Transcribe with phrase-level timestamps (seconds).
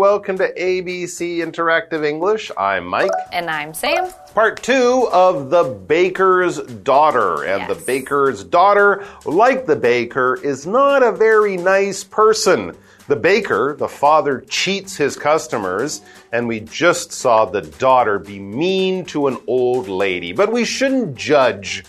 [0.00, 2.50] Welcome to ABC Interactive English.
[2.56, 3.10] I'm Mike.
[3.34, 4.08] And I'm Sam.
[4.32, 7.44] Part two of The Baker's Daughter.
[7.44, 7.68] And Yes.
[7.68, 12.74] the baker's daughter, like the baker, is not a very nice person.
[13.08, 16.00] The baker, the father, cheats his customers,
[16.32, 20.32] and we just saw the daughter be mean to an old lady.
[20.32, 21.84] But we shouldn't judge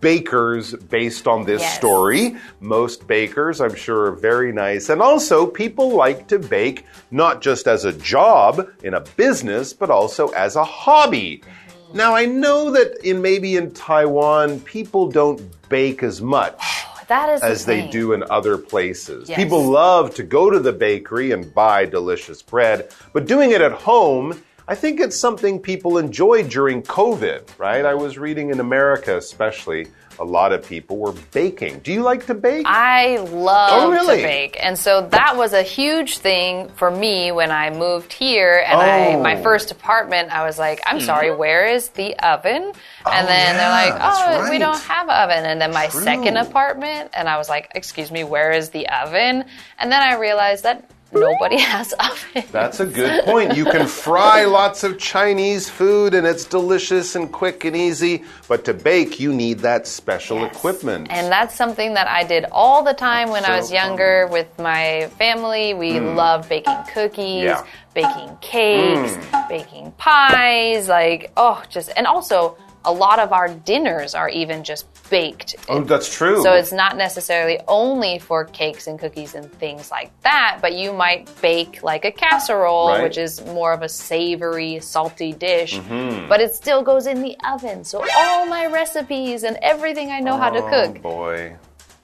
[0.00, 1.76] bakers based on this Yes.
[1.76, 2.36] story.
[2.60, 4.88] Most bakers, I'm sure, are very nice.
[4.88, 9.90] And also, people like to bake not just as a job in a business, but
[9.90, 11.42] also as a hobby.
[11.42, 11.96] Mm-hmm.
[11.98, 16.58] Now, I know that in maybe in Taiwan, people don't bake as much
[17.08, 19.28] That is the as they do in other places.
[19.28, 19.38] Yes.
[19.38, 23.72] People love to go to the bakery and buy delicious bread, but doing it at
[23.72, 27.84] home, I think it's something people enjoyed during COVID, right?
[27.84, 31.80] I was reading in America, especially, a lot of people were baking.
[31.80, 32.64] Do you like to bake?
[32.66, 34.18] I love Oh, really?
[34.18, 34.56] to bake.
[34.58, 39.14] And so that was a huge thing for me when I moved here and I
[39.16, 39.20] Oh.
[39.22, 41.04] my first apartment, I was like, I'm hmm.
[41.04, 42.62] sorry, where is the oven?
[42.62, 42.72] And
[43.04, 45.44] Oh, then they're like, Oh, we don't have oven.
[45.44, 46.00] And then my True.
[46.02, 49.44] second apartment and I was like, excuse me, where is the oven?
[49.78, 52.44] And then I realized that nobody has oven.
[52.52, 53.56] That's a good point.
[53.56, 58.64] You can fry lots of Chinese food and it's delicious and quick and easy, but
[58.66, 60.56] to bake, you need that special Yes.
[60.56, 61.08] equipment.
[61.10, 65.10] And that's something that I did all the time when I was younger with my
[65.18, 65.74] family.
[65.74, 66.14] We hmm.
[66.16, 67.64] loved baking cookies, Yeah.
[67.94, 69.48] baking cakes, hmm.
[69.48, 74.86] baking pies, like, oh, just, and also a lot of our dinners are even just
[75.10, 75.56] baked.
[75.68, 76.42] oh, that's true.
[76.42, 80.92] So it's not necessarily only for cakes and cookies and things like that, but you
[80.92, 83.02] might bake like a casserole, Right.
[83.02, 86.28] which is more of a savory, salty dish, Mm-hmm.
[86.28, 87.84] but it still goes in the oven.
[87.84, 91.56] So all my recipes and everything I know how to Oh, cook boy.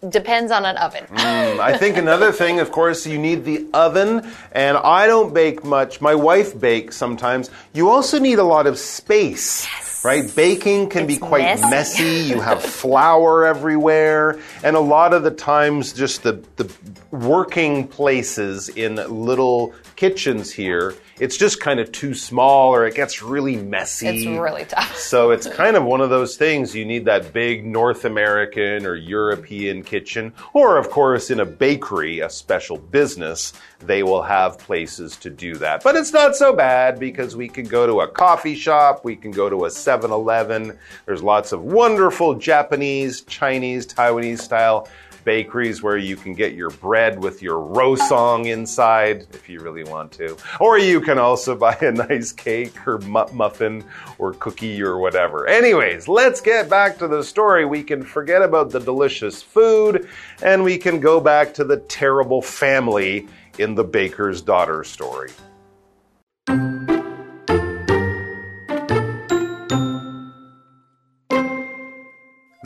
[0.08, 1.04] depends on an oven.
[1.10, 5.64] Mm, I think another thing, of course, you need the oven, and I don't bake
[5.64, 6.00] much.
[6.00, 7.50] My wife bakes sometimes.
[7.74, 9.66] You also need a lot of space.
[10.02, 10.34] Right?
[10.34, 11.70] Baking can be quite messy.
[11.70, 12.28] messy.
[12.28, 14.40] You have flour everywhere.
[14.62, 16.70] And a lot of the times, just the, the
[17.10, 23.22] working places in little kitchens here, it's just kind of too small or it gets
[23.22, 24.06] really messy.
[24.06, 24.96] It's really tough.
[24.96, 26.74] So it's kind of one of those things.
[26.74, 32.20] You need that big North American or European kitchen, or of course, in a bakery,
[32.20, 35.84] a special business, they will have places to do that.
[35.84, 39.32] But it's not so bad because we can go to a coffee shop, we can
[39.32, 40.78] go to a 7 Eleven.
[41.04, 44.88] There's lots of wonderful Japanese, Chinese, Taiwanese style
[45.24, 50.12] bakeries where you can get your bread with your rousong inside if you really want
[50.12, 50.36] to.
[50.60, 53.84] Or you can also buy a nice cake or mu- muffin
[54.18, 55.46] or cookie or whatever.
[55.46, 57.64] Anyways, let's get back to the story.
[57.64, 60.08] We can forget about the delicious food
[60.42, 63.28] and we can go back to the terrible family
[63.58, 65.30] in the baker's daughter story.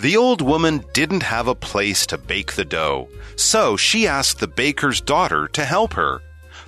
[0.05, 4.47] The old woman didn't have a place to bake the dough, so she asked the
[4.47, 6.21] baker's daughter to help her.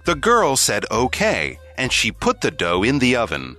[0.07, 3.59] The girl said okay, and she put the dough in the oven.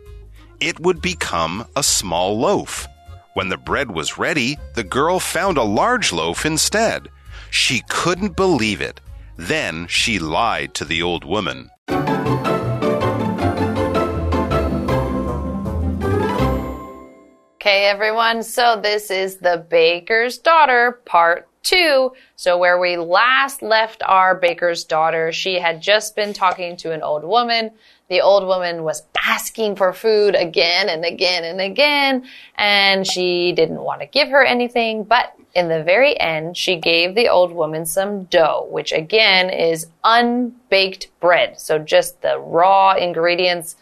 [0.59, 2.87] It would become a small loaf.
[3.35, 7.09] When the bread was ready, the girl found a large loaf instead.
[7.51, 8.99] She couldn't believe it.
[9.35, 11.69] Then she lied to the old woman.
[17.67, 18.43] Okay, everyone.
[18.43, 22.13] So this is the baker's daughter, part two.
[22.37, 27.01] So where we last left our baker's daughter, she had just been talking to an
[27.01, 27.71] old woman.
[28.07, 32.25] The old woman was asking for food again and again and again,
[32.55, 37.15] and she didn't want to give her anything, but in the very end, she gave
[37.15, 41.59] the old woman some dough, which again is unbaked bread.
[41.59, 43.75] So just the raw ingredients.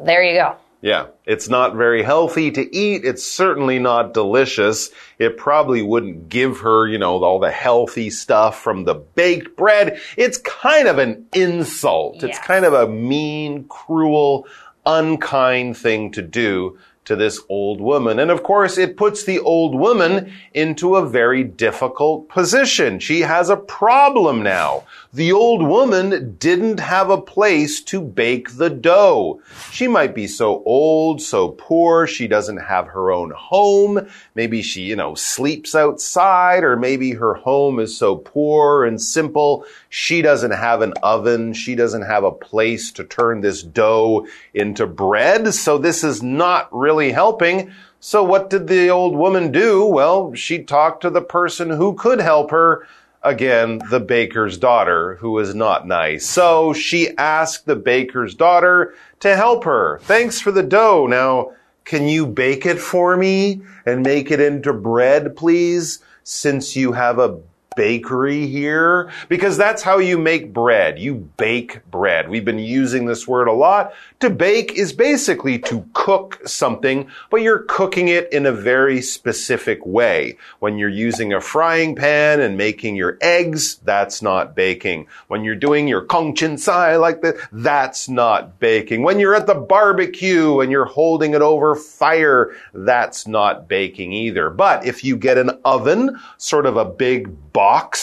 [0.00, 0.56] There you go.
[0.82, 3.04] Yeah, it's not very healthy to eat.
[3.04, 4.90] It's certainly not delicious.
[5.20, 10.00] It probably wouldn't give her, you know, all the healthy stuff from the baked bread.
[10.16, 12.24] It's kind of an insult.
[12.24, 14.48] It's kind of a mean, cruel,
[14.84, 18.18] unkind thing to do to this old woman.
[18.18, 22.98] And of course, it puts the old woman into a very difficult position.
[23.00, 24.84] She has a problem now.
[25.12, 29.40] The old woman didn't have a place to bake the dough.
[29.70, 34.08] She might be so old, so poor, she doesn't have her own home.
[34.34, 39.66] Maybe she, you know, sleeps outside, or maybe her home is so poor and simple,
[39.94, 44.86] she doesn't have an oven, she doesn't have a place to turn this dough into
[44.86, 45.52] bread.
[45.52, 47.72] So this is not really helping.
[48.00, 49.84] So what did the old woman do?
[49.84, 52.88] Well, she talked to the person who could help her
[53.22, 56.24] again, the baker's daughter, who was not nice.
[56.24, 59.98] So she asked the baker's daughter to help her.
[60.04, 61.06] Thanks for the dough.
[61.06, 61.52] Now,
[61.84, 65.98] can you bake it for me and make it into bread, please?
[66.24, 67.40] Since you have a
[67.76, 70.98] bakery here because that's how you make bread.
[70.98, 72.28] You bake bread.
[72.28, 73.92] We've been using this word a lot.
[74.20, 79.84] To bake is basically to cook something, but you're cooking it in a very specific
[79.84, 80.36] way.
[80.60, 85.08] When you're using a frying pan and making your eggs, that's not baking.
[85.28, 89.02] When you're doing your kong chin sai like that, that's not baking.
[89.02, 94.50] When you're at the barbecue and you're holding it over fire, that's not baking either.
[94.50, 97.61] But if you get an oven, sort of a big box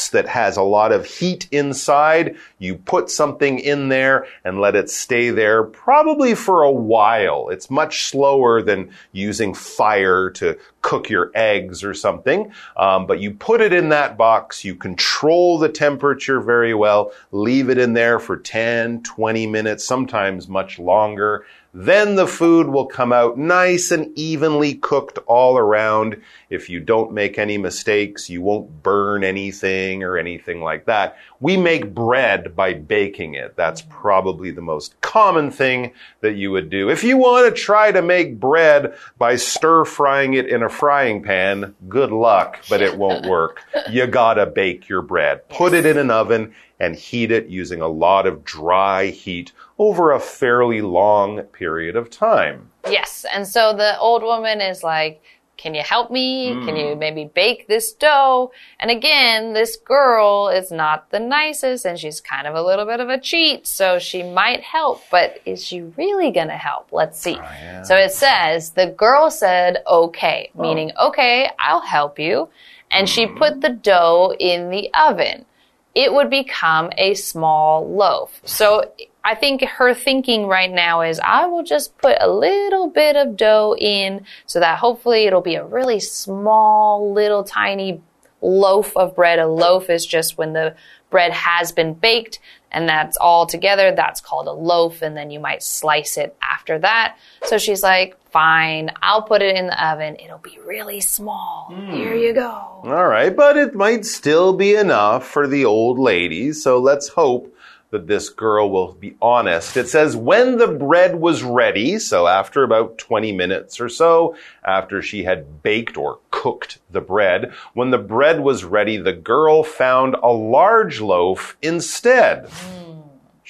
[0.09, 2.35] that has a lot of heat inside.
[2.57, 7.49] You put something in there and let it stay there probably for a while.
[7.49, 12.51] It's much slower than using fire to cook your eggs or something.
[12.77, 17.69] Um, but you put it in that box, you control the temperature very well, leave
[17.69, 21.45] it in there for 10, 20 minutes, sometimes much longer.
[21.73, 26.19] Then the food will come out nice and evenly cooked all around.
[26.49, 31.17] If you don't make any mistakes, you won't burn anything or anything like that.
[31.39, 33.55] We make bread by baking it.
[33.55, 36.89] That's probably the most common thing that you would do.
[36.89, 41.21] If you want to try to make bread by stir frying it in a frying
[41.21, 43.61] pan, good luck, but it won't work.
[43.91, 45.47] You gotta bake your bread.
[45.49, 50.11] Put it in an oven and heat it using a lot of dry heat over
[50.11, 52.69] a fairly long period of time.
[52.89, 53.25] Yes.
[53.33, 55.23] And so the old woman is like,
[55.55, 56.51] can you help me?
[56.51, 56.65] Mm.
[56.65, 58.51] Can you maybe bake this dough?
[58.79, 63.01] And again, this girl is not the nicest and she's kind of a little bit
[63.01, 63.67] of a cheat.
[63.67, 66.93] So she might help, but is she really going to help?
[66.93, 67.35] Let's see.
[67.35, 67.83] Oh, yeah.
[67.83, 70.61] So it says the girl said, okay, oh.
[70.61, 72.47] meaning, okay, I'll help you.
[72.91, 73.13] And mm.
[73.13, 73.37] she hmm.
[73.37, 75.45] put the dough in the oven
[75.95, 78.41] it would become a small loaf.
[78.45, 78.91] So
[79.23, 83.35] I think her thinking right now is I will just put a little bit of
[83.35, 88.01] dough in so that hopefully it'll be a really small, little tiny
[88.41, 89.39] loaf of bread.
[89.39, 90.75] A loaf is just when the
[91.09, 92.39] bread has been baked
[92.71, 93.91] and that's all together.
[93.91, 95.01] That's called a loaf.
[95.01, 97.17] And then you might slice it after that.
[97.43, 100.15] So she's like, fine, I'll put it in the oven.
[100.23, 101.69] It'll be really small.
[101.71, 101.93] Mm.
[101.93, 102.49] Here you go.
[102.49, 103.35] All right.
[103.35, 106.53] But it might still be enough for the old lady.
[106.53, 107.53] So let's hope
[107.91, 109.75] that this girl will be honest.
[109.75, 115.01] It says, when the bread was ready, so after about 20 minutes or so, after
[115.01, 120.15] she had baked or cooked the bread, when the bread was ready, the girl found
[120.21, 122.45] a large loaf instead.
[122.45, 122.88] Mm.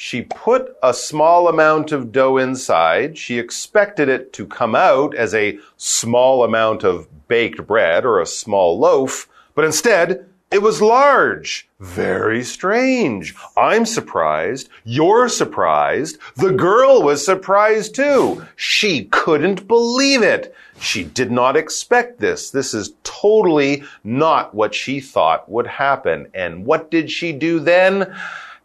[0.02, 3.18] She put a small amount of dough inside.
[3.18, 8.26] She expected it to come out as a small amount of baked bread or a
[8.26, 11.68] small loaf, but instead, it was large.
[11.82, 13.36] Very strange.
[13.58, 14.70] I'm surprised.
[14.86, 16.18] You're surprised.
[16.38, 18.46] The girl was surprised too.
[18.56, 20.56] She couldn't believe it.
[20.80, 22.52] She did not expect this.
[22.52, 26.30] This is totally not what she thought would happen.
[26.34, 28.16] And what did she do then?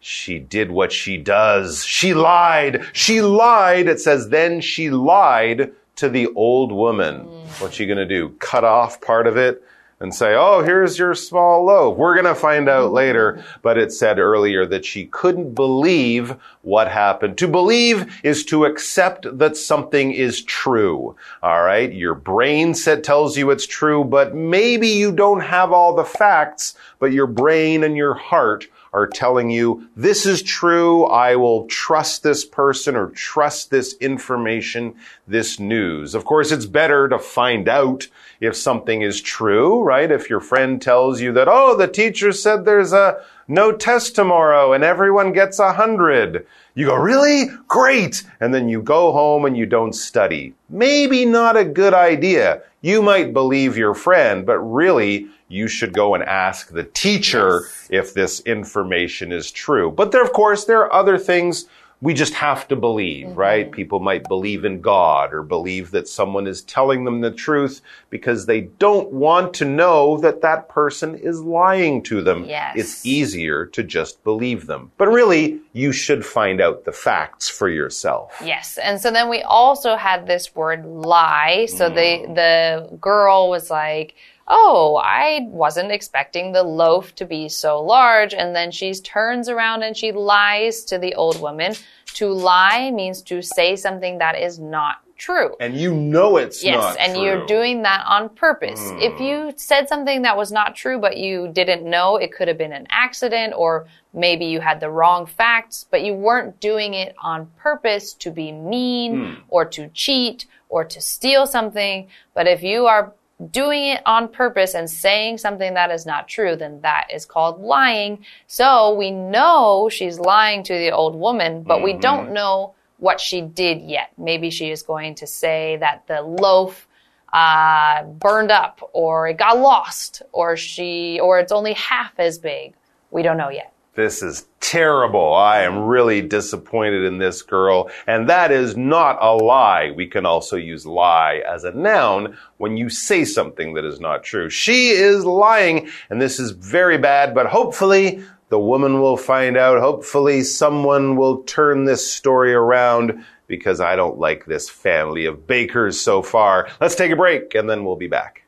[0.07, 1.83] She did what she does.
[1.83, 2.85] She lied.
[2.93, 3.89] She lied.
[3.89, 7.21] It says, then she lied to the old woman.
[7.59, 8.29] What's she gonna do?
[8.39, 9.63] Cut off part of it?
[10.01, 11.97] and say, Oh, here's your small loaf.
[11.97, 13.43] We're going to find out later.
[13.63, 17.39] But it said earlier that she couldn't believe what happened.
[17.39, 21.17] To believe is to accept that something is true.
[21.43, 21.91] All right.
[21.93, 26.75] Your brain set tells you it's true, but maybe you don't have all the facts,
[26.99, 32.23] but your brain and your heart are telling you, this is true, I will trust
[32.23, 34.95] this person or trust this information,
[35.27, 36.15] this news.
[36.15, 38.07] Of course, it's better to find out
[38.41, 40.11] if something is true, right?
[40.11, 44.73] If your friend tells you that, oh, the teacher said there's a no test tomorrow
[44.73, 46.47] and everyone gets a hundred.
[46.77, 47.47] You go, really?
[47.69, 48.25] Great.
[48.41, 50.55] And then you go home and you don't study.
[50.69, 52.63] Maybe not a good idea.
[52.81, 57.89] You might believe your friend, but really you should go and ask the teacher yes.
[57.91, 59.91] if this information is true.
[59.93, 61.67] But there, of course, there are other things
[62.01, 63.39] we just have to believe, mm-hmm.
[63.39, 63.73] right?
[63.73, 68.47] People might believe in God or believe that someone is telling them the truth because
[68.47, 72.45] they don't want to know that that person is lying to them.
[72.45, 72.77] Yes.
[72.77, 74.93] It's easier to just believe them.
[74.99, 78.41] But really, you should find out the facts for yourself.
[78.45, 78.79] Yes.
[78.79, 81.67] And so then we also had this word lie.
[81.67, 81.95] So mm.
[81.95, 84.15] the, the girl was like,
[84.47, 88.35] oh, I wasn't expecting the loaf to be so large.
[88.35, 91.75] And then she turns around and she lies to the old woman.
[92.15, 95.55] To lie means to say something that is not true.
[95.61, 97.25] And you know it's Yes, and true.
[97.25, 98.91] you're doing that on purpose.
[98.91, 98.99] Hmm.
[98.99, 102.59] If you said something that was not true, but you didn't know, it could have
[102.59, 107.15] been an accident, or maybe you had the wrong facts, but you weren't doing it
[107.23, 109.35] on purpose to be mean, hmm.
[109.49, 112.09] or to cheat, or to steal something.
[112.35, 113.13] But if you are
[113.51, 117.61] doing it on purpose and saying something that is not true, then that is called
[117.61, 118.25] lying.
[118.47, 123.41] So we know she's lying to the old woman, but we don't know what she
[123.43, 124.13] did yet.
[124.17, 126.87] Maybe she is going to say that the loaf
[127.33, 132.75] uh, burned up, or it got lost, or she, or it's only half as big.
[133.11, 133.74] We don't know yet.
[133.95, 135.35] This is terrible.
[135.35, 137.91] I am really disappointed in this girl.
[138.07, 139.93] And that is not a lie.
[139.95, 144.25] We can also use lie as a noun when you say something that is not
[144.25, 144.51] true.
[144.51, 149.81] She is lying, and this is very bad, but hopefully the woman will find out.
[149.81, 156.01] Hopefully someone will turn this story around because I don't like this family of bakers
[156.01, 156.69] so far.
[156.81, 158.43] Let's take a break and then we'll be back.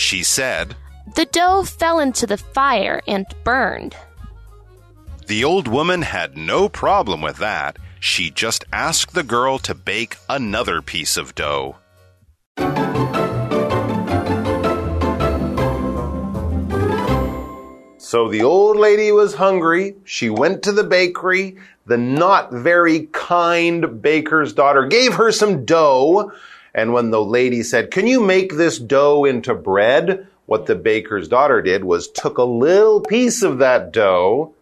[0.00, 0.76] She said,
[1.14, 3.94] The dough fell into the fire and burned.
[5.26, 7.78] The old woman had no problem with that.
[8.00, 11.76] She just asked the girl to bake another piece of dough.
[17.98, 19.96] So the old lady was hungry.
[20.04, 21.58] She went to the bakery.
[21.84, 26.32] The not very kind baker's daughter gave her some dough.
[26.74, 30.26] And when the lady said, Can you make this dough into bread?
[30.46, 34.54] What the baker's daughter did was took a little piece of that dough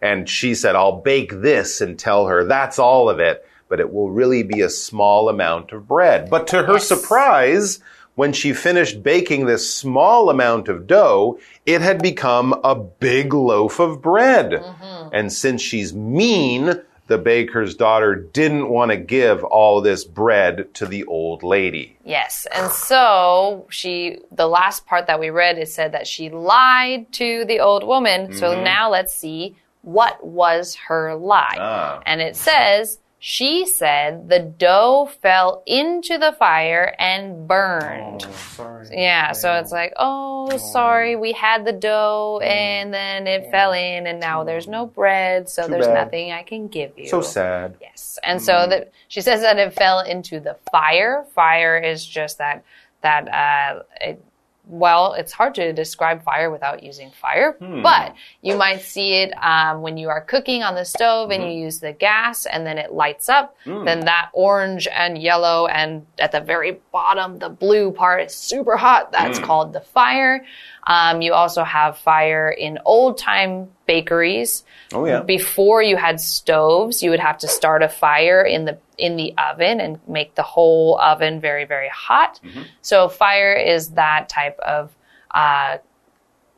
[0.00, 3.92] and she said, I'll bake this and tell her that's all of it, but it
[3.92, 6.28] will really be a small amount of bread.
[6.30, 6.88] But to her Yes.
[6.88, 7.80] surprise,
[8.14, 13.80] when she finished baking this small amount of dough, it had become a big loaf
[13.80, 14.52] of bread.
[14.52, 15.08] Mm-hmm.
[15.12, 20.86] And since she's mean, the baker's daughter didn't want to give all this bread to
[20.86, 21.96] the old lady.
[22.04, 22.46] Yes.
[22.54, 27.44] And so she, the last part that we read, it said that she lied to
[27.44, 28.32] the old woman.
[28.32, 31.56] So now let's see what was her lie.
[31.58, 32.02] Ah.
[32.06, 38.20] And it says, she said the dough fell into the fire and burned.
[38.20, 38.86] sorry.
[38.92, 44.06] Yeah, so it's like, oh, sorry, we had the dough and then it fell in
[44.06, 46.04] and now there's no bread, so there's bad.
[46.04, 47.08] nothing I can give you.
[47.08, 47.76] So sad.
[47.80, 48.18] Yes.
[48.22, 51.24] And so that she says that it fell into the fire.
[51.34, 52.62] Fire is just that
[53.00, 54.22] that uh it,
[54.66, 59.82] well, it's hard to describe fire without using fire, but you might see it um,
[59.82, 62.92] when you are cooking on the stove and you use the gas and then it
[62.92, 63.56] lights up.
[63.84, 68.76] Then that orange and yellow and at the very bottom, the blue part is super
[68.76, 69.12] hot.
[69.12, 70.44] That's called the fire.
[70.86, 74.64] Um, you also have fire in old time bakeries.
[74.92, 75.20] Oh, yeah.
[75.20, 79.34] Before you had stoves, you would have to start a fire in the in the
[79.38, 82.40] oven and make the whole oven very very hot.
[82.82, 84.94] So fire is that type of
[85.30, 85.78] uh,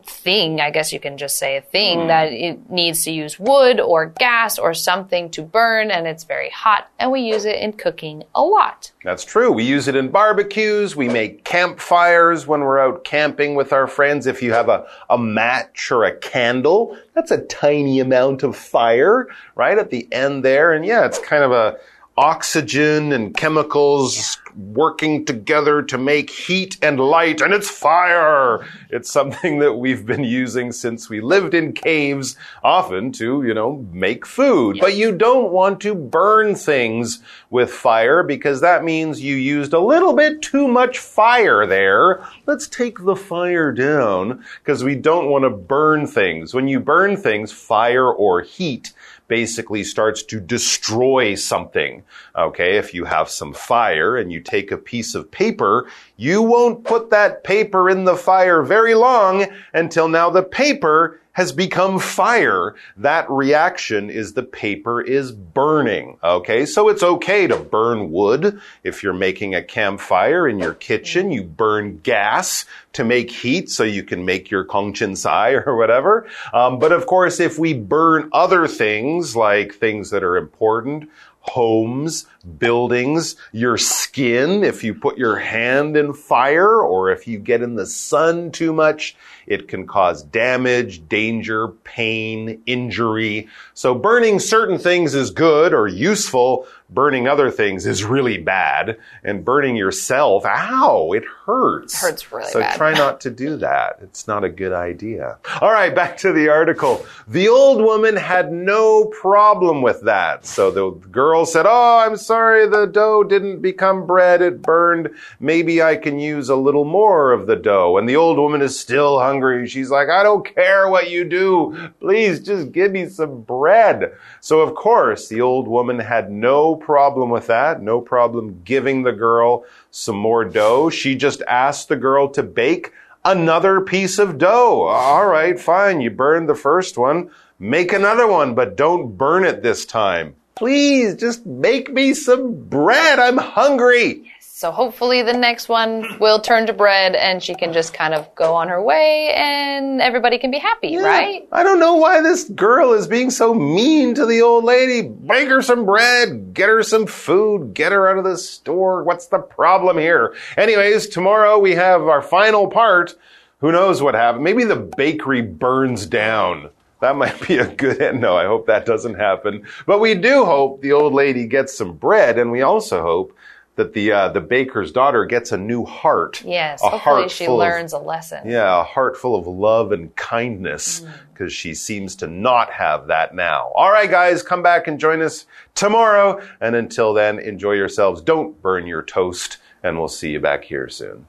[0.08, 0.60] thing.
[0.60, 4.06] I guess you can just say a thing that it needs to use wood or
[4.06, 6.88] gas or something to burn, and it's very hot.
[6.98, 8.92] And we use it in cooking a lot.
[9.04, 9.50] That's true.
[9.50, 10.96] We use it in barbecues.
[10.96, 14.26] We make campfires when we're out camping with our friends.
[14.26, 19.28] If you have a, a match or a candle, that's a tiny amount of fire
[19.54, 20.72] right at the end there.
[20.72, 21.78] And yeah, it's kind of a
[22.16, 28.66] oxygen and chemicals working together to make heat and light, and it's fire.
[28.90, 33.86] It's something that we've been using since we lived in caves, often to, you know,
[33.92, 34.78] make food.
[34.80, 39.80] But you don't want to burn things with fire because that means you used a
[39.80, 42.26] little bit too much fire there.
[42.46, 46.54] Let's take the fire down because we don't want to burn things.
[46.54, 48.92] When you burn things, fire or heat
[49.28, 52.02] basically starts to destroy something.
[52.36, 55.86] Okay, if you have some fire and you take a piece of paper,
[56.16, 61.52] you won't put that paper in the fire very long until now the paper has
[61.52, 62.74] become fire.
[62.96, 66.16] That reaction is the paper is burning.
[66.24, 68.58] Okay, so it's okay to burn wood.
[68.82, 73.84] If you're making a campfire in your kitchen, you burn gas to make heat so
[73.84, 74.66] you can make your
[75.14, 76.26] sai or whatever.
[76.54, 81.10] Um, but of course, if we burn other things like things that are important,
[81.40, 82.26] homes,
[82.58, 87.74] buildings, your skin, if you put your hand in fire or if you get in
[87.74, 93.48] the sun too much, it can cause damage, danger, pain, injury.
[93.74, 96.66] So burning certain things is good or useful.
[96.88, 98.98] Burning other things is really bad.
[99.24, 101.94] And burning yourself, ow, it hurts.
[101.94, 102.76] It hurts really so bad.
[102.76, 103.98] try not to do that.
[104.02, 105.38] It's not a good idea.
[105.60, 107.04] All right, back to the article.
[107.26, 110.46] The old woman had no problem with that.
[110.46, 112.35] So the girl said, Oh, I'm sorry,
[112.66, 114.42] the dough didn't become bread.
[114.42, 115.10] It burned.
[115.40, 117.98] Maybe I can use a little more of the dough.
[117.98, 119.66] And the old woman is still hungry.
[119.68, 121.90] She's like, I don't care what you do.
[122.00, 124.12] Please just give me some bread.
[124.40, 127.82] So of course, the old woman had no problem with that.
[127.82, 130.90] No problem giving the girl some more dough.
[130.90, 132.92] She just asked the girl to bake
[133.24, 134.82] another piece of dough.
[134.82, 136.00] All right, fine.
[136.00, 137.30] You burned the first one.
[137.58, 140.36] Make another one, but don't burn it this time.
[140.56, 143.18] Please just make me some bread.
[143.18, 144.32] I'm hungry.
[144.40, 148.34] So hopefully the next one will turn to bread and she can just kind of
[148.34, 151.46] go on her way and everybody can be happy, right?
[151.52, 155.06] I don't know why this girl is being so mean to the old lady.
[155.06, 159.02] Bake her some bread, get her some food, get her out of the store.
[159.02, 160.34] What's the problem here?
[160.56, 163.14] Anyways, tomorrow we have our final part.
[163.60, 164.44] Who knows what happened?
[164.44, 166.70] Maybe the bakery burns down.
[167.00, 168.20] That might be a good end.
[168.20, 169.66] No, I hope that doesn't happen.
[169.86, 173.36] But we do hope the old lady gets some bread, and we also hope
[173.74, 176.42] that the uh, the baker's daughter gets a new heart.
[176.42, 178.48] Yes, a hopefully heart she full of- learns a lesson.
[178.48, 183.34] yeah, a heart full of love and kindness because she seems to not have that
[183.34, 183.70] now.
[183.74, 186.40] All right, guys, come back and join us tomorrow.
[186.62, 188.22] And until then, enjoy yourselves.
[188.22, 191.26] Don't burn your toast, and we'll see you back here soon.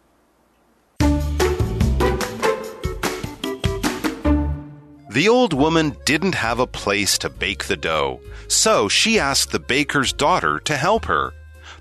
[5.17, 9.57] The old woman didn't have a place to bake the dough, so she asked the
[9.59, 11.33] baker's daughter to help her.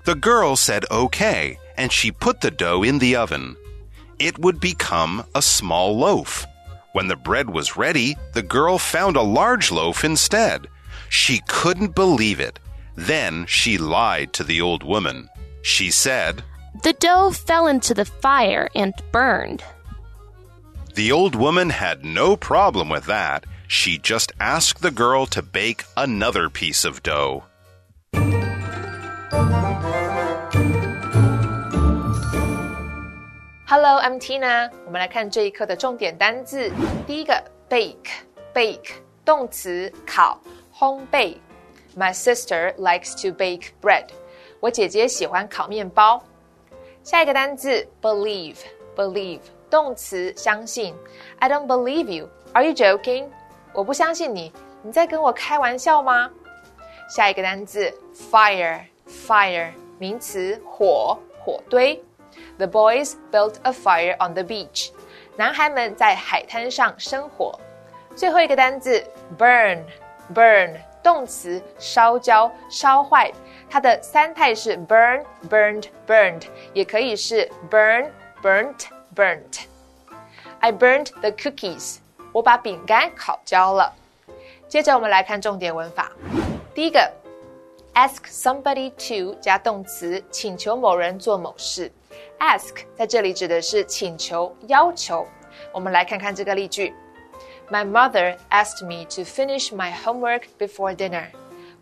[0.05, 3.55] The girl said okay, and she put the dough in the oven.
[4.17, 6.47] It would become a small loaf.
[6.93, 10.65] When the bread was ready, the girl found a large loaf instead.
[11.07, 12.57] She couldn't believe it.
[12.95, 15.29] Then she lied to the old woman.
[15.61, 16.43] She said,
[16.81, 19.63] The dough fell into the fire and burned.
[20.96, 23.44] The old woman had no problem with that.
[23.66, 27.44] She just asked the girl to bake another piece of dough.
[33.66, 34.70] Hello, I'm Tina。
[34.84, 36.70] 我们来看这一课的重点单字。
[37.06, 38.90] 第一个，bake，bake，
[39.24, 40.38] 动词，烤，
[40.74, 41.36] 烘焙。
[41.96, 44.08] My sister likes to bake bread。
[44.60, 46.22] 我姐姐喜欢烤面包。
[47.02, 50.94] 下一个单字，believe，believe， 动词，相信。
[51.38, 52.28] I don't believe you.
[52.52, 53.28] Are you joking?
[53.72, 54.52] 我不相信你，
[54.82, 56.30] 你在跟我开玩笑吗？
[57.08, 62.02] 下一个单字，fire，fire，名词，火，火堆。
[62.58, 64.90] The boys built a fire on the beach.
[65.36, 67.58] 男孩们在海滩上生火。
[68.14, 69.02] 最后一个单字，
[69.38, 73.32] burn，burn，动词，烧焦、烧坏。
[73.70, 76.42] 它的三态是 burn、burned、burned，
[76.74, 78.10] 也可以是 burn、
[79.16, 81.96] burnt、burnt。I burned the cookies.
[82.32, 83.92] 我把饼干烤焦了。
[84.68, 86.10] 接着我们来看重点文法。
[86.74, 87.12] 第一个，
[87.94, 91.92] ask somebody to 加动词，请求某人做某事。
[92.38, 95.26] ask 在这里指的是请求、要求。
[95.72, 96.94] 我们来看看这个例句：
[97.70, 101.26] My mother asked me to finish my homework before dinner。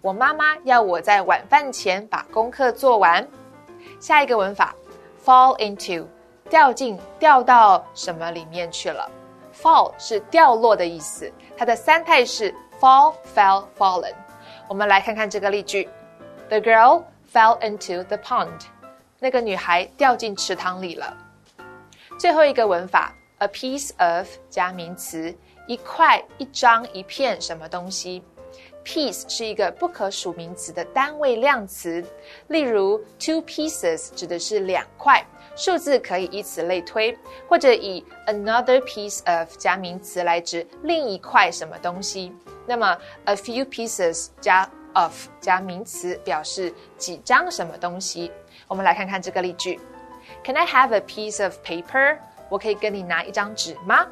[0.03, 3.27] 我妈妈要我在晚饭前把功课做完。
[4.01, 4.75] 下一个文法，
[5.25, 6.07] fall into，
[6.49, 9.10] 掉进、掉到什么里面去了
[9.53, 14.13] ？fall 是掉落的意思，它的三态是 fall、fell、fallen。
[14.67, 15.89] 我们来看看这个例句
[16.49, 17.03] ：The girl
[17.34, 18.62] fell into the pond。
[19.19, 21.17] 那个女孩掉进池塘里了。
[22.19, 25.36] 最后一个文法，a piece of 加名词，
[25.67, 28.23] 一块、一张、一片什么东西。
[28.84, 32.05] piece 是一个不可数名词的单位量词，
[32.49, 35.25] 例如 two pieces 指的是两块，
[35.56, 42.34] 数字可以以此类推，或者以 another piece of 加名词来指另一块什么东西。
[42.68, 48.32] 那么 a few pieces 加 of 加名词表示几张什么东西。
[48.68, 49.80] 我们来看看这个例句
[50.44, 52.18] ：Can I have a piece of paper？
[52.50, 54.06] 我可以跟你拿一张纸吗？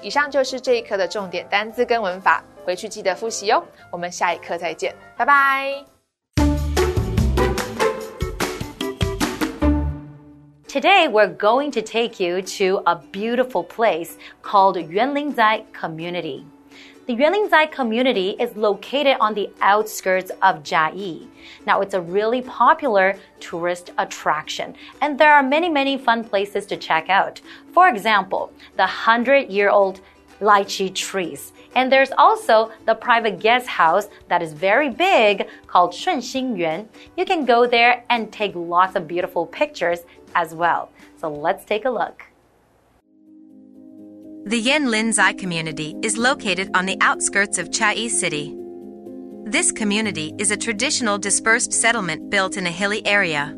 [0.00, 3.62] 以上就是这一课的重点单字跟文法，回去记得复习哦。
[3.90, 5.89] 我们下一课再见，拜拜。
[10.70, 16.46] Today, we're going to take you to a beautiful place called Yuanlingzai Community.
[17.08, 21.26] The Yuanlingzai community is located on the outskirts of Jiayi.
[21.66, 26.76] Now, it's a really popular tourist attraction, and there are many, many fun places to
[26.76, 27.40] check out.
[27.74, 30.00] For example, the 100 year old
[30.40, 31.52] lychee trees.
[31.76, 36.88] And there's also the private guest house that is very big called Shunxing Yuan.
[37.16, 40.00] You can go there and take lots of beautiful pictures
[40.34, 40.90] as well.
[41.20, 42.24] So let's take a look.
[44.46, 48.56] The Yen Linzai community is located on the outskirts of Chiayi City.
[49.44, 53.54] This community is a traditional dispersed settlement built in a hilly area.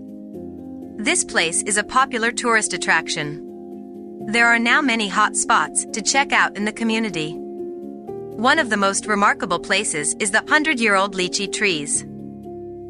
[0.98, 4.26] This place is a popular tourist attraction.
[4.26, 7.34] There are now many hot spots to check out in the community.
[7.34, 12.06] One of the most remarkable places is the 100 year old lychee trees.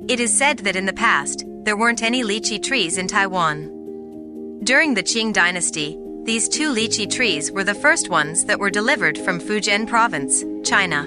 [0.09, 4.61] It is said that in the past, there weren't any lychee trees in Taiwan.
[4.64, 9.16] During the Qing dynasty, these two lychee trees were the first ones that were delivered
[9.18, 11.05] from Fujian province, China.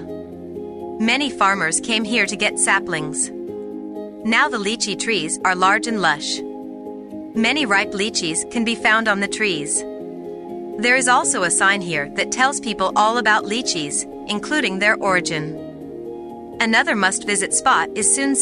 [0.98, 3.30] Many farmers came here to get saplings.
[4.24, 6.40] Now the lychee trees are large and lush.
[7.34, 9.82] Many ripe lychees can be found on the trees.
[10.78, 15.54] There is also a sign here that tells people all about lychees, including their origin.
[16.60, 18.34] Another must visit spot is Sun.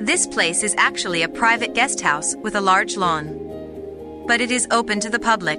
[0.00, 4.24] This place is actually a private guest house with a large lawn.
[4.26, 5.58] But it is open to the public.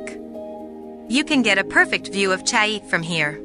[1.10, 3.42] You can get a perfect view of Chiayi from here.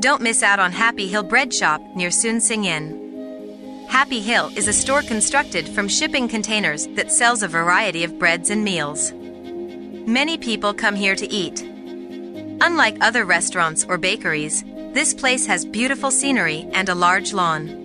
[0.00, 3.86] Don't miss out on Happy Hill Bread Shop near Sun Sing Inn.
[3.90, 8.48] Happy Hill is a store constructed from shipping containers that sells a variety of breads
[8.48, 9.12] and meals.
[9.12, 11.60] Many people come here to eat.
[11.60, 17.81] Unlike other restaurants or bakeries, this place has beautiful scenery and a large lawn.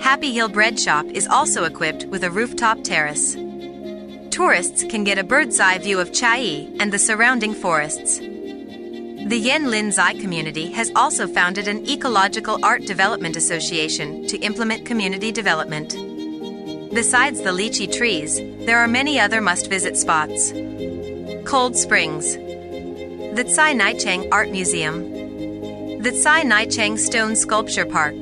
[0.00, 3.34] Happy Hill Bread Shop is also equipped with a rooftop terrace.
[4.30, 8.18] Tourists can get a bird's eye view of Chiayi and the surrounding forests.
[8.18, 14.86] The Yen Lin Zai community has also founded an Ecological Art Development Association to implement
[14.86, 15.90] community development.
[16.94, 20.52] Besides the lychee trees, there are many other must visit spots.
[21.44, 28.14] Cold Springs, the Tsai Naicheng Art Museum, the Tsai Naicheng Stone Sculpture Park.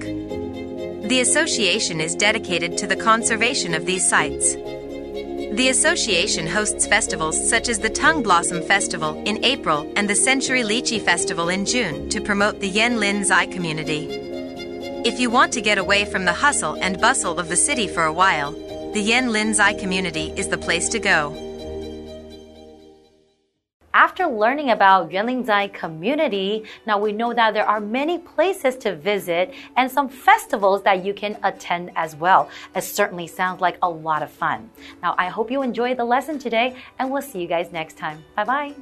[1.14, 4.54] The association is dedicated to the conservation of these sites.
[4.54, 10.64] The association hosts festivals such as the Tung Blossom Festival in April and the Century
[10.64, 14.08] Lychee Festival in June to promote the Yen Lin Zai community.
[15.06, 18.02] If you want to get away from the hustle and bustle of the city for
[18.02, 18.50] a while,
[18.92, 21.53] the Yen Lin Zai community is the place to go.
[23.94, 29.54] After learning about Yuanlingzai community, now we know that there are many places to visit
[29.76, 32.50] and some festivals that you can attend as well.
[32.74, 34.68] It certainly sounds like a lot of fun.
[35.00, 38.24] Now, I hope you enjoyed the lesson today and we'll see you guys next time.
[38.34, 38.74] Bye bye.